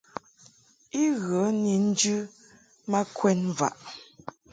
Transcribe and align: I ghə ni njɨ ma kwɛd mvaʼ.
I 1.03 1.03
ghə 1.23 1.41
ni 1.61 1.73
njɨ 1.87 2.17
ma 2.91 2.99
kwɛd 3.15 3.37
mvaʼ. 3.49 3.75